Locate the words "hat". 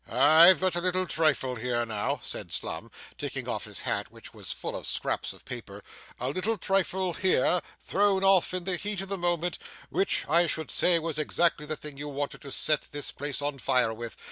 3.81-4.09